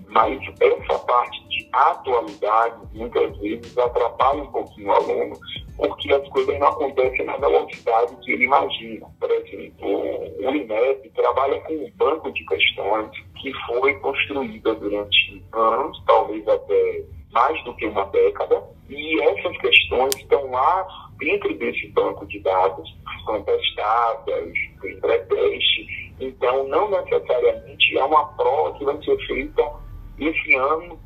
Mas 0.08 0.40
essa 0.62 1.00
parte 1.00 1.51
de 1.72 1.78
atualidade, 1.78 2.76
muitas 2.94 3.38
vezes, 3.38 3.78
atrapalha 3.78 4.44
um 4.44 4.52
pouquinho 4.52 4.88
o 4.88 4.92
aluno, 4.92 5.36
porque 5.78 6.14
as 6.14 6.28
coisas 6.30 6.60
não 6.60 6.68
acontecem 6.68 7.26
na 7.26 7.38
velocidade 7.38 8.16
que 8.18 8.32
ele 8.34 8.44
imagina. 8.44 9.08
Por 9.20 9.32
exemplo, 9.32 9.88
o 9.88 10.56
INEP 10.56 11.10
trabalha 11.12 11.60
com 11.62 11.74
um 11.74 11.92
banco 11.96 12.32
de 12.32 12.46
questões 12.46 13.10
que 13.42 13.52
foi 13.68 13.94
construída 13.96 14.76
durante 14.76 15.44
anos, 15.54 16.04
talvez 16.06 16.48
até 16.48 17.06
mais 17.32 17.64
do 17.64 17.74
que 17.76 17.86
uma 17.86 18.06
década, 18.06 18.62
e 18.90 19.22
essas 19.22 19.58
questões 19.58 20.14
estão 20.18 20.52
lá 20.52 20.86
dentro 21.18 21.54
desse 21.58 21.88
banco 21.90 22.26
de 22.28 22.40
dados, 22.40 22.90
são 23.26 23.42
testadas, 23.44 24.54
tem 24.82 25.00
pré-teste, 25.00 26.14
então 26.20 26.68
não 26.68 26.90
necessariamente 26.90 27.98
é 27.98 28.04
uma 28.04 28.26
prova 28.34 28.78
que 28.78 28.84
vai 28.84 29.02
ser 29.04 29.18
feita 29.28 29.72
esse 30.20 30.56
ano, 30.56 31.00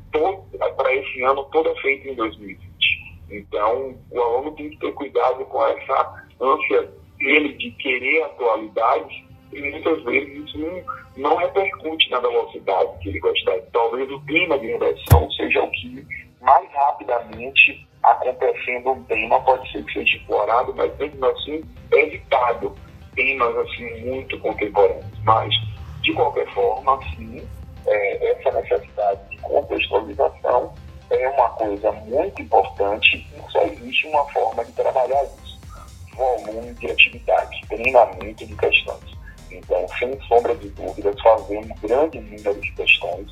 para 0.76 0.94
esse 0.94 1.22
ano, 1.22 1.44
toda 1.52 1.74
feita 1.76 2.08
em 2.08 2.14
2020. 2.14 2.66
Então, 3.30 3.94
o 4.10 4.20
aluno 4.20 4.52
tem 4.52 4.70
que 4.70 4.78
ter 4.78 4.92
cuidado 4.92 5.44
com 5.46 5.66
essa 5.66 6.24
ânsia 6.40 6.90
dele 7.18 7.52
de 7.54 7.70
querer 7.72 8.22
atualidade 8.22 9.26
e 9.52 9.60
muitas 9.60 10.02
vezes 10.04 10.44
isso 10.44 10.58
não, 10.58 10.84
não 11.16 11.36
repercute 11.36 12.10
na 12.10 12.20
velocidade 12.20 12.98
que 13.00 13.08
ele 13.08 13.20
gostaria. 13.20 13.66
Talvez 13.72 14.10
o 14.10 14.20
clima 14.20 14.58
de 14.58 14.66
redação 14.66 15.30
seja 15.32 15.62
o 15.62 15.70
que 15.70 16.06
mais 16.40 16.70
rapidamente 16.72 17.86
acontecendo 18.02 18.90
um 18.90 19.02
tema 19.04 19.40
pode 19.40 19.70
ser 19.72 19.84
que 19.84 19.92
seja 19.94 20.16
explorado, 20.16 20.74
mas 20.76 20.96
mesmo 20.98 21.26
assim 21.26 21.64
é 21.92 22.02
evitado 22.02 22.74
temas 23.14 23.56
assim 23.56 24.04
muito 24.04 24.38
contemporâneos. 24.40 25.18
Mas, 25.24 25.52
de 26.02 26.12
qualquer 26.12 26.46
forma, 26.52 27.00
sim, 27.16 27.42
é, 27.86 28.32
essa 28.32 28.50
necessidade 28.60 29.20
de 29.30 29.36
contextualização 29.38 30.72
é 31.10 31.28
uma 31.28 31.48
coisa 31.50 31.92
muito 31.92 32.42
importante 32.42 33.16
e 33.16 33.52
só 33.52 33.62
existe 33.62 34.08
uma 34.08 34.24
forma 34.32 34.64
de 34.64 34.72
trabalhar 34.72 35.22
isso. 35.24 35.60
Volume 36.16 36.72
de 36.74 36.90
atividade, 36.90 37.60
treinamento 37.68 38.46
de 38.46 38.56
questões. 38.56 39.16
Então, 39.50 39.86
sem 39.98 40.20
sombra 40.22 40.54
de 40.56 40.68
dúvidas, 40.70 41.20
fazendo 41.20 41.72
um 41.72 41.86
grande 41.86 42.20
número 42.20 42.60
de 42.60 42.72
questões 42.72 43.30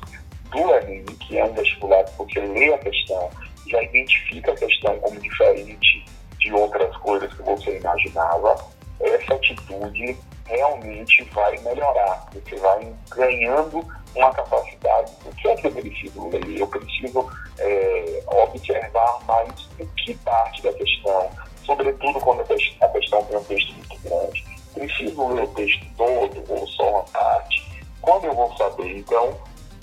do 0.51 0.75
Enem, 0.75 1.03
que 1.03 1.37
é 1.37 1.43
um 1.43 1.53
vestibular 1.53 2.03
que 2.05 2.17
você 2.17 2.39
lê 2.39 2.73
a 2.73 2.77
questão, 2.77 3.29
já 3.67 3.83
identifica 3.83 4.51
a 4.51 4.55
questão 4.55 4.97
como 4.99 5.19
diferente 5.19 6.05
de 6.39 6.53
outras 6.53 6.95
coisas 6.97 7.33
que 7.33 7.41
você 7.41 7.77
imaginava, 7.77 8.55
essa 8.99 9.33
atitude 9.33 10.17
realmente 10.45 11.23
vai 11.33 11.57
melhorar. 11.59 12.27
Você 12.33 12.55
vai 12.57 12.93
ganhando 13.09 13.85
uma 14.15 14.31
capacidade. 14.33 15.11
O 15.25 15.35
que 15.35 15.47
é 15.47 15.55
que 15.55 15.67
eu 15.67 15.71
preciso 15.71 16.29
ler? 16.29 16.59
Eu 16.59 16.67
preciso 16.67 17.29
é, 17.59 18.23
observar 18.27 19.19
mais 19.25 19.69
o 19.79 19.85
que 19.97 20.13
parte 20.15 20.63
da 20.63 20.73
questão, 20.73 21.29
sobretudo 21.63 22.19
quando 22.19 22.41
a 22.41 22.45
questão 22.45 23.23
tem 23.23 23.37
um 23.37 23.43
texto 23.43 23.73
muito 23.73 23.99
grande. 24.03 24.45
Preciso 24.73 25.27
ler 25.27 25.43
o 25.43 25.47
texto 25.47 25.85
todo 25.97 26.43
ou 26.49 26.67
só 26.67 26.89
uma 26.89 27.03
parte? 27.03 27.65
Quando 28.01 28.25
eu 28.25 28.33
vou 28.33 28.55
saber? 28.57 28.97
Então, 28.97 29.37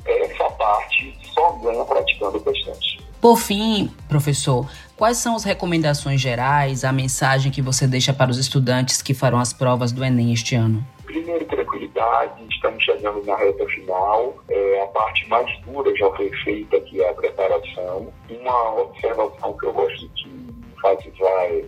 essa 0.05 0.51
parte 0.51 1.18
só 1.35 1.53
ganha 1.53 1.85
praticando 1.85 2.40
questões. 2.40 3.03
Por 3.21 3.37
fim, 3.37 3.88
professor, 4.09 4.68
quais 4.97 5.18
são 5.18 5.37
as 5.37 5.45
recomendações 5.45 6.21
gerais, 6.21 6.85
a 6.85 6.92
mensagem 6.92 7.53
que 7.53 7.62
você 7.62 7.87
deixa 7.87 8.12
para 8.12 8.31
os 8.31 8.37
estudantes 8.37 9.01
que 9.01 9.14
farão 9.14 9.38
as 9.38 9.53
provas 9.53 9.92
do 9.92 10.05
Enem 10.05 10.33
este 10.33 10.57
ano? 10.57 10.85
Primeiro, 11.05 11.47
tranquilidade, 11.83 12.47
estamos 12.51 12.85
chegando 12.85 13.25
na 13.25 13.37
reta 13.37 13.66
final. 13.66 14.35
É, 14.49 14.83
a 14.83 14.87
parte 14.88 15.29
mais 15.29 15.61
dura 15.61 15.95
já 15.97 16.11
foi 16.12 16.31
feita, 16.45 16.81
que 16.81 17.03
é 17.03 17.09
a 17.09 17.14
preparação. 17.14 18.12
Uma 18.31 18.81
observação 18.81 19.57
que 19.57 19.66
eu 19.66 19.73
gosto 19.73 20.09
de 20.09 20.31
enfatizar 20.77 21.45
é 21.45 21.64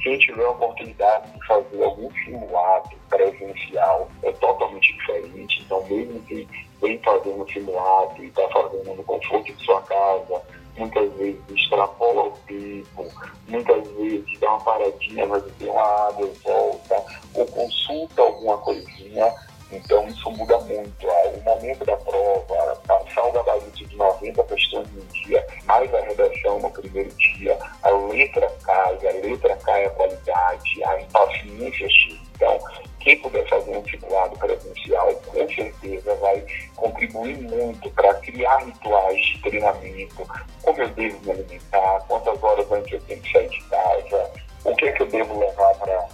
quem 0.00 0.18
tiver 0.18 0.44
a 0.44 0.50
oportunidade 0.50 1.32
de 1.32 1.46
fazer 1.46 1.82
algum 1.82 2.10
simulado 2.24 2.90
presencial 3.10 4.08
é 4.22 4.32
totalmente 4.32 4.92
diferente. 4.94 5.62
Então, 5.64 5.84
mesmo 5.88 6.20
que 6.22 6.48
vem 6.80 6.98
fazendo 7.00 7.50
simulado 7.52 8.22
e 8.22 8.26
está 8.26 8.48
fazendo 8.48 8.94
no 8.94 9.02
conforto 9.02 9.52
de 9.52 9.64
sua 9.64 9.82
casa, 9.82 10.42
muitas 10.76 11.12
vezes 11.14 11.40
extrapola 11.50 12.28
o 12.28 12.32
tempo, 12.46 13.06
muitas 13.48 13.88
vezes 13.88 14.38
dá 14.38 14.50
uma 14.50 14.60
paradinha, 14.60 15.26
vai 15.26 15.40
beber 15.40 15.70
uma 15.70 16.08
água 16.08 16.30
volta, 16.44 17.04
ou 17.34 17.46
consulta 17.46 18.22
alguma 18.22 18.58
coisinha. 18.58 19.34
Então 19.70 20.06
isso 20.08 20.30
muda 20.30 20.58
muito. 20.60 21.06
O 21.06 21.40
momento 21.42 21.84
da 21.84 21.96
prova, 21.96 22.80
passar 22.86 23.22
o 23.26 23.32
gabarito 23.32 23.86
de 23.86 23.96
90 23.96 24.42
questões 24.44 24.88
no 24.92 25.02
dia, 25.06 25.46
mais 25.64 25.92
a 25.94 26.00
redação 26.00 26.58
no 26.58 26.70
primeiro 26.70 27.10
dia, 27.10 27.58
a 27.82 27.90
letra 27.90 28.50
cai, 28.64 28.94
a 28.94 29.26
letra 29.26 29.56
cai 29.56 29.84
a 29.84 29.90
qualidade, 29.90 30.84
a 30.84 31.00
impaciência. 31.00 31.88
Então, 32.34 32.58
quem 33.00 33.18
puder 33.20 33.46
fazer 33.48 33.76
um 33.76 33.84
simulado 33.88 34.38
presencial, 34.38 35.12
com 35.14 35.48
certeza 35.48 36.14
vai 36.16 36.44
contribuir 36.76 37.36
muito 37.38 37.90
para 37.90 38.14
criar 38.14 38.58
rituais 38.58 39.26
de 39.26 39.42
treinamento, 39.42 40.26
como 40.62 40.80
eu 40.80 40.88
devo 40.90 41.20
me 41.24 41.32
alimentar, 41.32 42.04
quantas 42.06 42.42
horas 42.42 42.70
antes 42.70 42.92
eu 42.92 43.00
tenho 43.02 43.20
que 43.20 43.32
sair 43.32 43.48
de 43.48 43.62
casa, 43.64 44.30
o 44.64 44.74
que 44.74 44.86
é 44.86 44.92
que 44.92 45.02
eu 45.02 45.06
devo 45.06 45.38
levar 45.38 45.74
para 45.76 46.08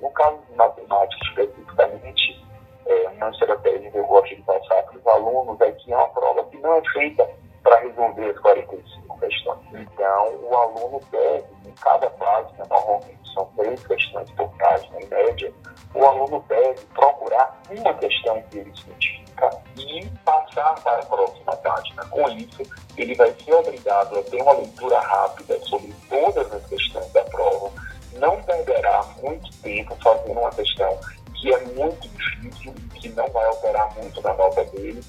No 0.00 0.10
caso 0.10 0.38
de 0.48 0.56
matemática, 0.56 1.24
especificamente, 1.28 2.44
é, 2.86 3.08
uma 3.10 3.30
estratégia 3.30 3.90
que 3.90 3.98
eu 3.98 4.06
gosto 4.06 4.34
de 4.34 4.42
passar 4.42 4.82
para 4.84 4.98
os 4.98 5.06
alunos 5.06 5.60
é 5.60 5.72
que 5.72 5.92
é 5.92 5.96
uma 5.96 6.08
prova 6.08 6.44
que 6.44 6.56
não 6.58 6.74
é 6.74 6.82
feita 6.92 7.28
para 7.62 7.78
resolver 7.80 8.30
as 8.30 8.38
45 8.38 9.20
questões. 9.20 9.58
Então, 9.74 10.34
o 10.42 10.56
aluno 10.56 11.00
deve, 11.10 11.46
em 11.66 11.72
cada 11.80 12.08
página, 12.10 12.64
normalmente 12.68 13.34
são 13.34 13.44
três 13.56 13.86
questões 13.86 14.30
por 14.32 14.48
página, 14.56 15.00
em 15.00 15.06
média, 15.06 15.52
o 15.94 16.04
aluno 16.04 16.44
deve 16.48 16.80
procurar 16.94 17.60
uma 17.70 17.94
questão 17.94 18.42
que 18.50 18.58
ele 18.58 18.70
identifica 18.70 19.50
e 19.76 20.06
passar 20.24 20.74
para 20.82 20.98
a 20.98 21.06
próxima 21.06 21.56
página. 21.56 22.04
Com 22.06 22.28
isso, 22.30 22.62
ele 22.96 23.14
vai 23.14 23.32
ser 23.32 23.54
obrigado 23.54 24.18
a 24.18 24.22
ter 24.22 24.42
uma 24.42 24.52
leitura 24.52 24.98
rápida 25.00 25.58
sobre 25.60 25.94
todas 26.08 26.52
as 26.52 26.66
questões 26.66 27.12
da 27.12 27.24
não 28.20 28.40
perderá 28.42 29.02
muito 29.22 29.50
tempo 29.62 29.96
fazendo 30.02 30.38
uma 30.38 30.50
questão 30.50 30.98
que 31.34 31.52
é 31.52 31.58
muito 31.64 32.06
difícil 32.08 32.74
e 32.76 33.00
que 33.00 33.08
não 33.10 33.26
vai 33.30 33.46
alterar 33.46 33.92
muito 33.96 34.20
na 34.20 34.34
nota 34.34 34.62
dele, 34.66 35.02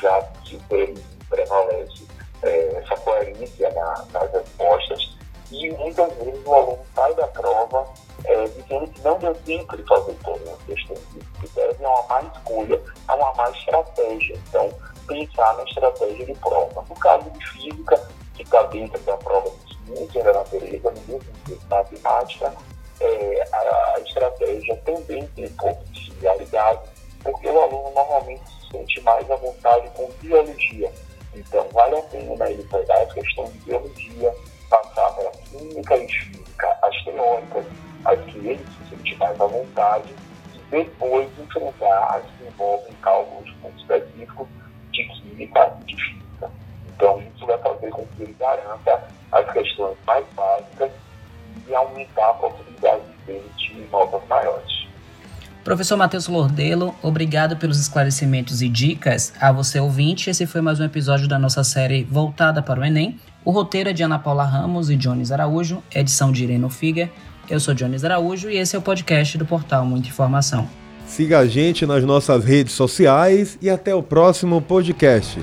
já 0.00 0.22
que 0.42 0.58
ele 0.70 1.04
prevalece 1.28 2.08
é, 2.42 2.68
essa 2.76 2.96
coerência 2.96 3.70
na, 3.70 4.04
nas 4.12 4.32
respostas. 4.32 5.14
E 5.52 5.70
muitas 5.72 6.12
vezes 6.14 6.40
o 6.46 6.54
aluno 6.54 6.78
sai 6.94 7.14
da 7.14 7.26
prova 7.28 7.86
é, 8.24 8.44
dizendo 8.44 8.88
que 8.88 9.00
não 9.02 9.18
deu 9.18 9.34
tempo 9.34 9.76
de 9.76 9.82
fazer 9.84 10.16
todas 10.24 10.48
as 10.48 10.62
questões. 10.62 11.00
Que 11.40 11.48
deve 11.54 11.84
a 11.84 11.90
uma 11.90 12.02
má 12.08 12.22
escolha, 12.22 12.80
a 13.08 13.14
uma 13.14 13.34
má 13.34 13.50
estratégia. 13.50 14.36
Então, 14.48 14.72
pensar 15.06 15.54
na 15.56 15.64
estratégia 15.64 16.24
de 16.24 16.34
prova. 16.36 16.84
No 16.88 16.94
caso 16.96 17.30
de 17.30 17.46
física, 17.50 18.08
que 18.34 18.42
está 18.42 18.62
dentro 18.64 18.98
da 19.02 19.16
prova 19.18 19.50
de 19.50 19.73
ciência 19.86 20.24
da 20.24 20.32
natureza, 20.32 20.92
de 20.92 21.58
matemática, 21.68 22.54
é, 23.00 23.48
a, 23.52 23.94
a 23.96 24.00
estratégia 24.00 24.76
também 24.84 25.26
tem 25.28 25.48
pouco 25.50 25.84
de 25.86 26.04
similaridade, 26.06 26.80
porque 27.22 27.48
o 27.48 27.60
aluno 27.60 27.90
normalmente 27.94 28.44
se 28.48 28.70
sente 28.70 29.00
mais 29.02 29.28
à 29.30 29.36
vontade 29.36 29.88
com 29.94 30.10
biologia. 30.20 30.92
Então, 31.34 31.66
vale 31.72 31.98
a 31.98 32.02
pena 32.02 32.50
ele 32.50 32.62
pegar 32.64 33.02
as 33.02 33.12
questões 33.12 33.52
de 33.52 33.58
biologia, 33.60 34.34
passar 34.70 35.10
pela 35.16 35.30
química 35.30 35.96
e 35.96 36.08
física, 36.08 36.78
as 36.82 37.04
teóricas, 37.04 37.66
as 38.04 38.20
que 38.24 38.38
ele 38.38 38.64
se 38.64 38.90
sente 38.90 39.16
mais 39.16 39.40
à 39.40 39.46
vontade, 39.46 40.14
e 40.54 40.58
depois 40.70 41.28
enfrentar 41.38 42.16
as 42.16 42.22
que 42.22 42.44
envolvem 42.46 42.94
cálculos 43.02 43.52
muito 43.62 43.80
específicos, 43.80 44.48
de 44.92 45.04
química 45.08 45.76
e 45.80 45.84
de 45.84 45.96
física. 45.96 46.50
Então, 46.94 47.20
isso 47.34 47.46
vai 47.46 47.58
fazer 47.58 47.90
com 47.90 48.06
que 48.06 48.22
ele 48.22 48.36
garanta 48.38 49.08
as 49.34 49.52
questões 49.52 49.96
mais 50.06 50.24
básicas 50.34 50.90
e 51.68 51.74
aumentar 51.74 52.30
a 52.30 52.34
possibilidade 52.34 53.02
dele 53.26 53.50
de 53.58 53.86
notas 53.90 54.20
maiores. 54.28 54.84
Professor 55.64 55.96
Matheus 55.96 56.28
Lordelo, 56.28 56.94
obrigado 57.02 57.56
pelos 57.56 57.80
esclarecimentos 57.80 58.60
e 58.60 58.68
dicas. 58.68 59.32
A 59.40 59.50
você 59.50 59.80
ouvinte, 59.80 60.28
esse 60.28 60.46
foi 60.46 60.60
mais 60.60 60.78
um 60.78 60.84
episódio 60.84 61.26
da 61.26 61.38
nossa 61.38 61.64
série 61.64 62.04
voltada 62.04 62.62
para 62.62 62.80
o 62.80 62.84
Enem. 62.84 63.18
O 63.44 63.50
roteiro 63.50 63.88
é 63.88 63.92
de 63.92 64.02
Ana 64.02 64.18
Paula 64.18 64.44
Ramos 64.44 64.90
e 64.90 64.96
Jones 64.96 65.32
Araújo, 65.32 65.82
edição 65.94 66.30
de 66.30 66.44
Irene 66.44 66.68
Figa. 66.70 67.10
Eu 67.48 67.58
sou 67.58 67.74
Jones 67.74 68.04
Araújo 68.04 68.50
e 68.50 68.58
esse 68.58 68.76
é 68.76 68.78
o 68.78 68.82
podcast 68.82 69.38
do 69.38 69.46
portal 69.46 69.86
Muita 69.86 70.08
Informação. 70.08 70.68
Siga 71.06 71.40
a 71.40 71.46
gente 71.46 71.86
nas 71.86 72.04
nossas 72.04 72.44
redes 72.44 72.74
sociais 72.74 73.58
e 73.60 73.70
até 73.70 73.94
o 73.94 74.02
próximo 74.02 74.60
podcast. 74.60 75.40